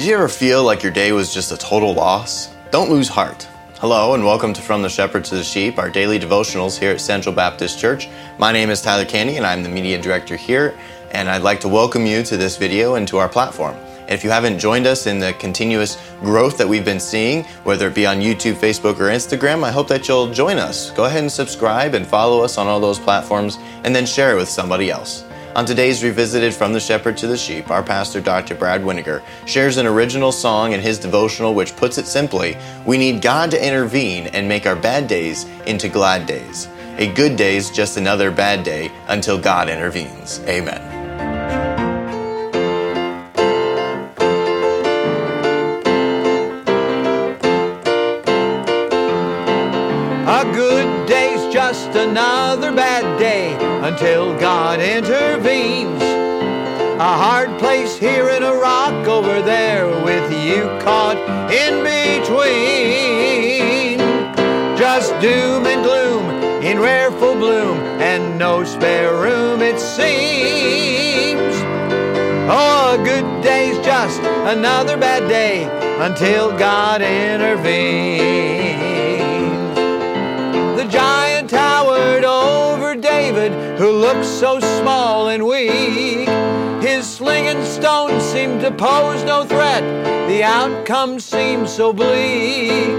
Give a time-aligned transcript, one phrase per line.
[0.00, 2.48] Did you ever feel like your day was just a total loss?
[2.70, 3.46] Don't lose heart.
[3.80, 7.02] Hello, and welcome to From the Shepherd to the Sheep, our daily devotionals here at
[7.02, 8.08] Central Baptist Church.
[8.38, 10.74] My name is Tyler Candy, and I'm the media director here,
[11.10, 13.76] and I'd like to welcome you to this video and to our platform.
[14.08, 17.94] If you haven't joined us in the continuous growth that we've been seeing, whether it
[17.94, 20.92] be on YouTube, Facebook, or Instagram, I hope that you'll join us.
[20.92, 24.36] Go ahead and subscribe and follow us on all those platforms, and then share it
[24.36, 25.24] with somebody else.
[25.56, 28.54] On today's Revisited from the Shepherd to the Sheep, our pastor, Dr.
[28.54, 33.20] Brad Weniger, shares an original song in his devotional which puts it simply We need
[33.20, 36.68] God to intervene and make our bad days into glad days.
[36.98, 40.38] A good day is just another bad day until God intervenes.
[40.46, 40.99] Amen.
[51.80, 56.02] Just another bad day until God intervenes.
[56.02, 61.16] A hard place here and a rock over there with you caught
[61.50, 63.18] in between.
[64.76, 66.28] Just doom and gloom
[66.62, 71.54] in rare full bloom and no spare room it seems.
[72.52, 75.64] Oh, a good day's just another bad day
[76.04, 78.69] until God intervenes.
[83.30, 86.28] David, who looked so small and weak.
[86.82, 89.84] His sling and stone seemed to pose no threat.
[90.26, 92.90] The outcome seemed so bleak.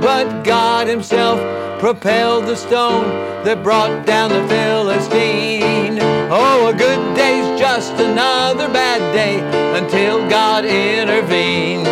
[0.00, 1.40] But God Himself
[1.80, 3.08] propelled the stone
[3.42, 5.98] that brought down the Philistine.
[6.30, 9.40] Oh, a good day's just another bad day
[9.76, 11.88] until God intervenes.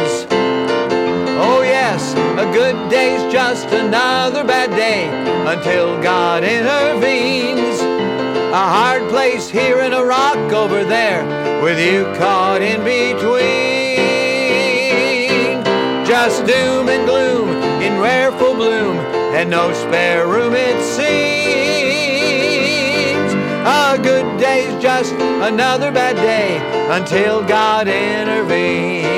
[1.40, 5.08] Oh, yes, a good day's just another bad day
[5.52, 6.77] until God intervenes.
[9.28, 11.22] Place here and a rock over there
[11.62, 13.28] with you caught in between.
[16.06, 17.50] Just doom and gloom
[17.82, 18.96] in rare full bloom
[19.36, 21.04] and no spare room it seems.
[23.66, 26.56] A good day's just another bad day
[26.90, 29.08] until God intervenes.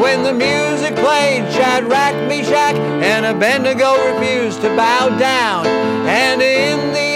[0.00, 5.66] When the music played, Shadrach, Meshach, and Abednego refused to bow down.
[5.66, 7.09] And in the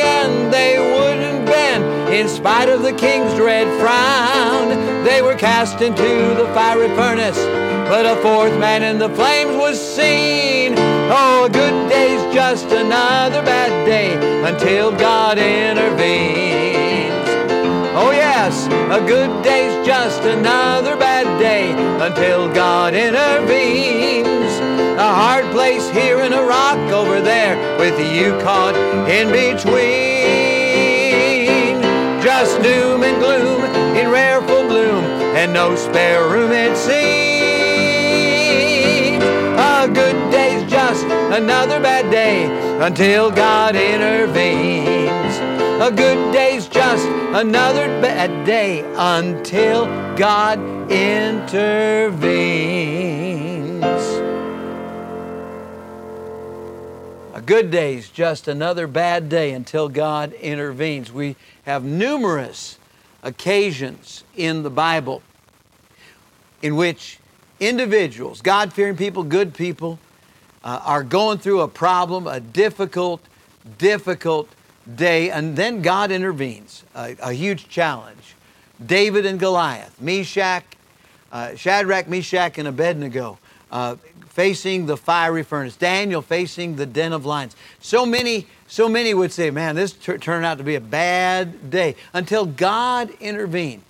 [0.55, 4.69] they wouldn't bend in spite of the king's dread frown.
[5.03, 6.11] They were cast into
[6.41, 7.41] the fiery furnace,
[7.91, 10.75] but a fourth man in the flames was seen.
[11.11, 14.15] Oh, a good day's just another bad day
[14.49, 16.54] until God intervenes.
[18.95, 24.55] A good day's just another bad day until God intervenes.
[25.01, 28.77] A hard place here and a rock over there with you caught
[29.11, 29.83] in between.
[32.23, 33.65] Just doom and gloom
[33.97, 35.03] in rare full bloom
[35.35, 36.95] and no spare room it seems.
[39.59, 42.47] A good day's just another bad day
[42.79, 45.34] until God intervenes.
[45.81, 49.87] A good day's just another bad day until
[50.17, 51.55] God intervenes.
[57.35, 61.13] A good day's just another bad day until God intervenes.
[61.13, 61.35] We
[61.67, 62.79] have numerous
[63.25, 65.23] occasions in the Bible
[66.63, 67.19] in which
[67.59, 69.99] individuals, God fearing people, good people,
[70.63, 73.21] uh, are going through a problem, a difficult,
[73.77, 74.49] difficult
[74.93, 76.85] day, and then God intervenes.
[76.95, 78.35] A, a huge challenge.
[78.85, 80.65] David and Goliath, Meshach,
[81.33, 83.39] uh, Shadrach, Meshach, and Abednego
[83.71, 83.97] uh,
[84.29, 85.77] facing the fiery furnace.
[85.77, 87.57] Daniel facing the den of lions.
[87.81, 91.71] So many, so many would say, "Man, this t- turned out to be a bad
[91.71, 93.83] day." Until God intervened.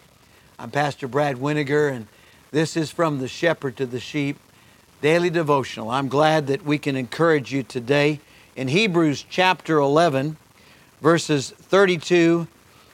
[0.59, 2.06] I'm Pastor Brad Weniger, and
[2.50, 4.38] this is from the Shepherd to the Sheep
[5.03, 5.91] daily devotional.
[5.91, 8.21] I'm glad that we can encourage you today
[8.56, 10.38] in Hebrews chapter 11
[11.00, 12.47] verses 32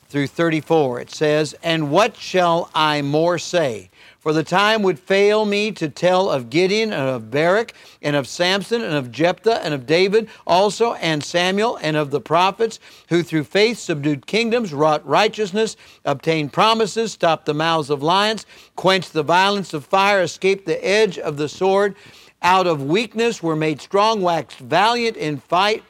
[0.09, 1.01] through 34.
[1.01, 3.91] It says, And what shall I more say?
[4.19, 8.29] For the time would fail me to tell of Gideon and of Barak and of
[8.29, 13.23] Samson and of Jephthah and of David also and Samuel and of the prophets who
[13.23, 15.75] through faith subdued kingdoms, wrought righteousness,
[16.05, 18.45] obtained promises, stopped the mouths of lions,
[18.77, 21.97] quenched the violence of fire, escaped the edge of the sword,
[22.43, 25.83] out of weakness were made strong, waxed valiant in fight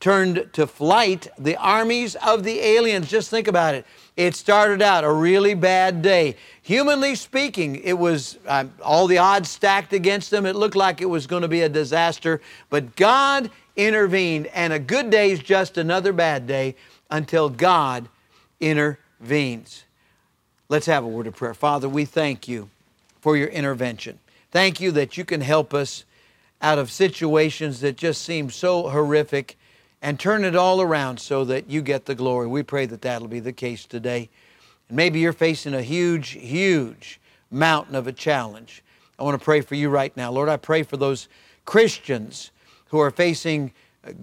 [0.00, 3.08] turned to flight the armies of the aliens.
[3.08, 3.84] Just think about it.
[4.16, 6.36] It started out a really bad day.
[6.62, 10.46] Humanly speaking, it was uh, all the odds stacked against them.
[10.46, 12.40] It looked like it was going to be a disaster.
[12.70, 16.76] But God intervened, and a good day is just another bad day
[17.10, 18.08] until God
[18.60, 19.84] intervenes.
[20.68, 21.54] Let's have a word of prayer.
[21.54, 22.70] Father, we thank you
[23.20, 24.18] for your intervention.
[24.50, 26.04] Thank you that you can help us
[26.60, 29.56] out of situations that just seem so horrific
[30.02, 32.46] and turn it all around so that you get the glory.
[32.46, 34.28] We pray that that'll be the case today.
[34.88, 38.82] And maybe you're facing a huge, huge mountain of a challenge.
[39.18, 40.30] I want to pray for you right now.
[40.30, 41.28] Lord, I pray for those
[41.64, 42.50] Christians
[42.88, 43.72] who are facing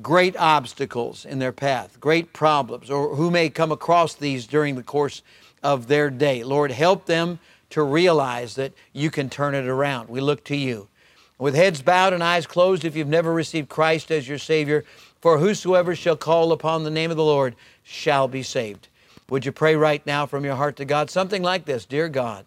[0.02, 4.84] great obstacles in their path, great problems, or who may come across these during the
[4.84, 5.22] course
[5.62, 6.44] of their day.
[6.44, 7.40] Lord, help them
[7.72, 10.10] to realize that you can turn it around.
[10.10, 10.88] We look to you.
[11.38, 14.86] With heads bowed and eyes closed, if you've never received Christ as your Savior,
[15.26, 18.90] for whosoever shall call upon the name of the Lord shall be saved.
[19.28, 21.10] Would you pray right now from your heart to God?
[21.10, 22.46] Something like this Dear God,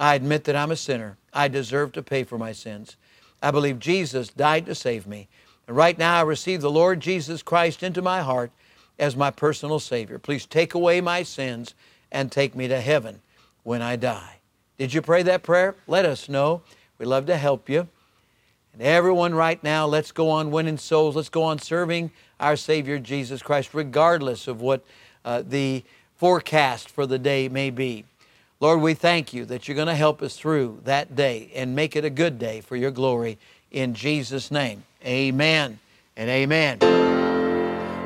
[0.00, 1.18] I admit that I'm a sinner.
[1.32, 2.96] I deserve to pay for my sins.
[3.40, 5.28] I believe Jesus died to save me.
[5.68, 8.50] And right now I receive the Lord Jesus Christ into my heart
[8.98, 10.18] as my personal Savior.
[10.18, 11.74] Please take away my sins
[12.10, 13.20] and take me to heaven
[13.62, 14.38] when I die.
[14.78, 15.76] Did you pray that prayer?
[15.86, 16.62] Let us know.
[16.98, 17.86] We'd love to help you.
[18.78, 21.16] And everyone, right now, let's go on winning souls.
[21.16, 24.84] Let's go on serving our Savior Jesus Christ, regardless of what
[25.24, 25.82] uh, the
[26.16, 28.04] forecast for the day may be.
[28.60, 31.96] Lord, we thank you that you're going to help us through that day and make
[31.96, 33.38] it a good day for your glory.
[33.70, 35.78] In Jesus' name, amen
[36.14, 36.78] and amen.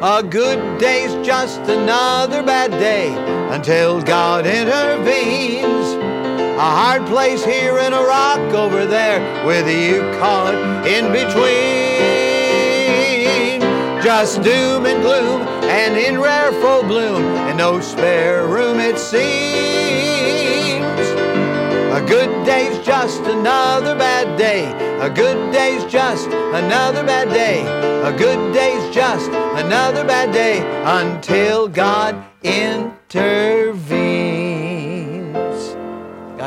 [0.03, 3.13] A good day's just another bad day
[3.53, 6.00] until God intervenes.
[6.61, 11.41] A hard place here and a rock over there with you call it in between.
[14.03, 19.25] Just doom and gloom and in rare full bloom and no spare room it seems.
[21.97, 24.71] A good day's just another bad day.
[25.01, 27.63] A good day's just another bad day.
[28.05, 33.60] A good day's just another bad day until God intervenes.